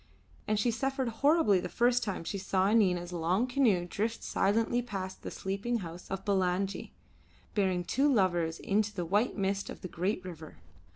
[0.47, 5.21] And she suffered horribly the first time she saw Nina's long canoe drift silently past
[5.21, 6.91] the sleeping house of Bulangi,
[7.53, 10.57] bearing the two lovers into the white mist of the great river.